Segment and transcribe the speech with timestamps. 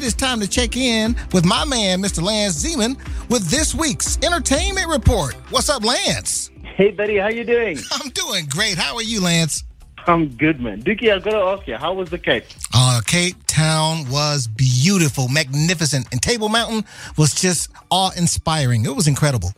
[0.00, 2.22] it is time to check in with my man, Mr.
[2.22, 2.96] Lance Zeman,
[3.28, 5.34] with this week's entertainment report.
[5.50, 6.50] What's up, Lance?
[6.62, 7.76] Hey, buddy, how you doing?
[7.92, 8.78] I'm doing great.
[8.78, 9.62] How are you, Lance?
[10.06, 10.82] I'm good, man.
[10.82, 12.44] Dookie, I've got to ask you, how was the Cape?
[12.72, 16.86] Uh, Cape Town was beautiful, magnificent, and Table Mountain
[17.18, 18.86] was just awe-inspiring.
[18.86, 19.52] It was incredible.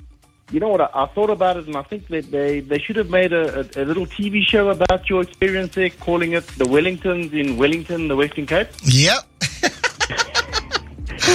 [0.50, 0.80] You know what?
[0.80, 3.60] I, I thought about it, and I think that they, they should have made a,
[3.60, 8.08] a, a little TV show about your experience there, calling it the Wellingtons in Wellington,
[8.08, 8.68] the Western Cape.
[8.82, 9.28] Yep.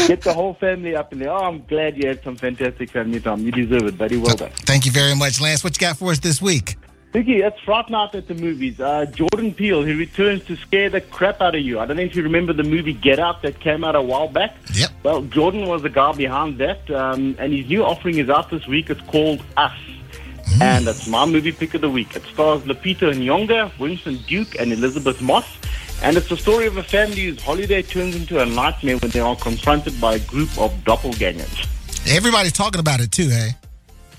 [0.05, 1.31] Get the whole family up in there.
[1.31, 3.41] Oh, I'm glad you had some fantastic family time.
[3.41, 4.17] You deserve it, buddy.
[4.17, 4.51] Well done.
[4.51, 5.63] Thank you very much, Lance.
[5.63, 6.75] What you got for us this week?
[7.13, 8.79] Dookie, it's Fright Night at the movies.
[8.79, 11.79] Uh, Jordan Peele, he returns to scare the crap out of you.
[11.79, 14.27] I don't know if you remember the movie Get Out that came out a while
[14.27, 14.55] back.
[14.73, 14.89] Yep.
[15.03, 18.67] Well, Jordan was the guy behind that, um, and his new offering is out this
[18.67, 18.89] week.
[18.89, 19.77] It's called Us.
[20.61, 22.15] And it's my movie pick of the week.
[22.15, 25.45] It stars Lupita Nyong'o, Winston Duke, and Elisabeth Moss.
[26.01, 29.19] And it's the story of a family whose holiday turns into a nightmare when they
[29.19, 31.67] are confronted by a group of doppelgangers.
[32.09, 33.51] Everybody's talking about it too, hey?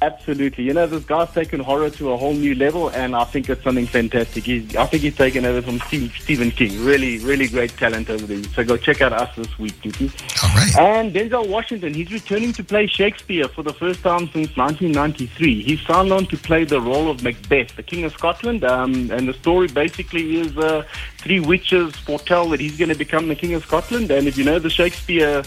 [0.01, 0.63] Absolutely.
[0.63, 3.63] You know, this guy's taken horror to a whole new level, and I think it's
[3.65, 4.45] something fantastic.
[4.45, 6.85] He's, I think he's taken over from Steve, Stephen King.
[6.85, 8.43] Really, really great talent over there.
[8.55, 10.13] So go check out us this week, Dookie.
[10.45, 10.79] All right.
[10.79, 15.63] And Denzel Washington, he's returning to play Shakespeare for the first time since 1993.
[15.63, 18.63] He's signed on to play the role of Macbeth, the King of Scotland.
[18.63, 20.85] Um, and the story basically is uh,
[21.17, 24.13] three witches foretell that he's going to become the King of Scotland.
[24.13, 25.43] And if you know the Shakespeare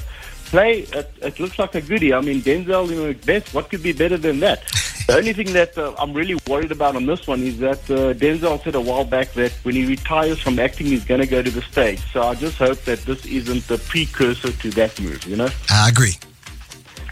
[0.51, 2.13] play, it, it looks like a goodie.
[2.13, 4.63] I mean, Denzel in Macbeth, what could be better than that?
[5.07, 8.13] The only thing that uh, I'm really worried about on this one is that uh,
[8.13, 11.41] Denzel said a while back that when he retires from acting, he's going to go
[11.41, 11.99] to the stage.
[12.11, 15.49] So I just hope that this isn't the precursor to that move, you know?
[15.69, 16.15] I agree.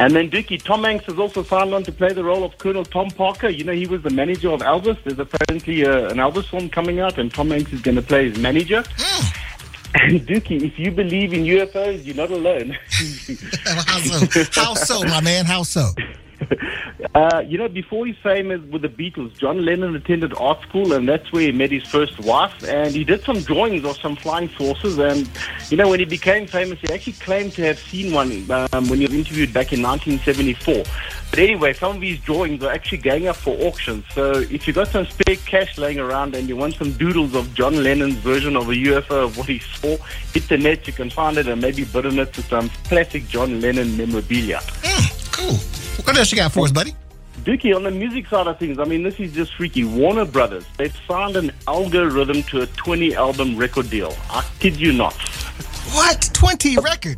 [0.02, 2.86] And then Dookie, Tom Hanks has also signed on to play the role of Colonel
[2.86, 3.50] Tom Parker.
[3.50, 4.98] You know, he was the manager of Elvis.
[5.04, 8.30] There's apparently uh, an Elvis film coming out, and Tom Hanks is going to play
[8.30, 8.84] his manager.
[9.96, 12.78] And Dookie, if you believe in UFOs, you're not alone.
[13.66, 14.52] How so?
[14.52, 15.46] How so, my man?
[15.46, 15.92] How so?
[17.16, 20.94] Uh, you know, before his fame is with the Beatles, John Lennon attended art school,
[20.94, 22.54] and that's where he met his first wife.
[22.64, 24.98] And he did some drawings of some flying saucers.
[25.00, 25.30] And
[25.70, 29.00] you know, when he became famous, he actually claimed to have seen one um, when
[29.00, 30.84] he was interviewed back in 1974.
[31.30, 34.04] But anyway, some of these drawings are actually going up for auction.
[34.14, 37.54] So if you've got some spare cash laying around and you want some doodles of
[37.54, 39.98] John Lennon's version of a UFO of what he saw,
[40.34, 40.88] hit the net.
[40.88, 44.60] You can find it and maybe bid on it to some classic John Lennon memorabilia.
[44.82, 45.56] Mm, cool.
[46.04, 46.96] What else you got for us, buddy?
[47.44, 49.84] Dookie, on the music side of things, I mean, this is just freaky.
[49.84, 54.16] Warner Brothers, they've signed an algorithm to a 20 album record deal.
[54.30, 55.14] I kid you not.
[55.94, 56.30] What?
[56.34, 57.18] 20 record?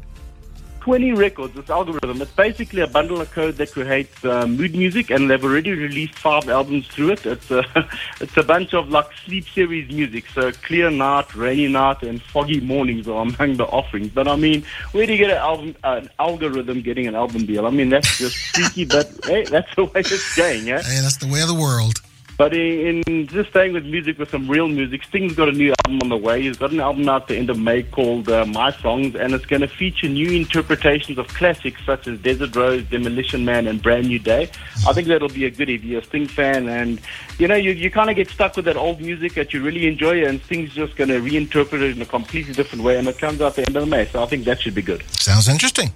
[0.81, 2.22] 20 records, this algorithm.
[2.22, 6.18] It's basically a bundle of code that creates uh, mood music, and they've already released
[6.18, 7.25] five albums through it.
[7.25, 7.64] It's a,
[8.19, 10.25] it's a bunch of like sleep series music.
[10.34, 14.09] So Clear Night, Rainy Night, and Foggy Mornings are among the offerings.
[14.09, 17.68] But I mean, where do you get an, album, an algorithm getting an album deal?
[17.68, 20.81] I mean, that's just freaky, but hey, that's the way it's going, yeah?
[20.81, 22.00] Hey, that's the way of the world.
[22.41, 25.75] But in, in just staying with music, with some real music, Sting's got a new
[25.85, 26.41] album on the way.
[26.41, 29.46] He's got an album out the end of May called uh, My Songs, and it's
[29.46, 34.07] going to feature new interpretations of classics such as Desert Rose, Demolition Man, and Brand
[34.07, 34.50] New Day.
[34.88, 37.00] I think that'll be a good if you're a Sting fan, and
[37.38, 39.85] you know, you, you kind of get stuck with that old music that you really
[39.85, 43.19] enjoy, and Sting's just going to reinterpret it in a completely different way, and it
[43.19, 44.07] comes out the end of May.
[44.07, 45.03] So I think that should be good.
[45.12, 45.94] Sounds interesting.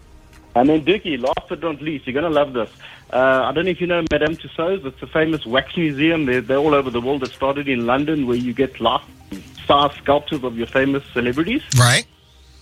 [0.54, 2.70] And then Dookie, last but not least, you're going to love this.
[3.12, 4.86] Uh, I don't know if you know Madame Tussauds.
[4.86, 6.26] It's a famous wax museum.
[6.26, 7.24] They're, they're all over the world.
[7.24, 9.04] It started in London where you get life
[9.66, 11.62] size sculptures of your famous celebrities.
[11.78, 12.06] Right.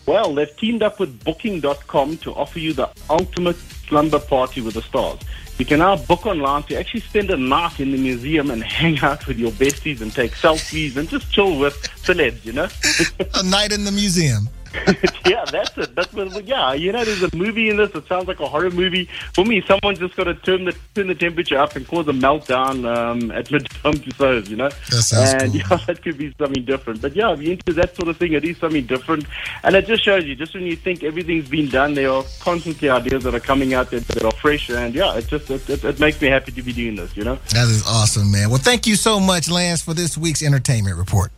[0.06, 4.82] Well, they've teamed up with Booking.com to offer you the ultimate slumber party with the
[4.82, 5.20] stars.
[5.58, 9.00] You can now book online to actually spend a night in the museum and hang
[9.00, 12.68] out with your besties and take selfies and just chill with celebs, you know?
[13.36, 14.50] a night in the museum.
[15.26, 15.96] yeah, that's it.
[15.96, 16.46] That's what.
[16.46, 17.94] Yeah, you know, there's a movie in this.
[17.94, 19.08] It sounds like a horror movie.
[19.34, 22.12] For me, someone's just got to turn the turn the temperature up and cause a
[22.12, 24.50] meltdown um, at Madame Tussauds.
[24.54, 25.62] You know, that sounds and cool.
[25.62, 27.02] yeah, that could be something different.
[27.02, 29.26] But yeah, if you're into that sort of thing, it is something different,
[29.64, 30.36] and it just shows you.
[30.36, 33.90] Just when you think everything's been done, there are constantly ideas that are coming out
[33.92, 36.62] that, that are fresh, and yeah, it just it, it, it makes me happy to
[36.62, 37.16] be doing this.
[37.16, 38.50] You know, that is awesome, man.
[38.50, 41.32] Well, thank you so much, Lance, for this week's entertainment report.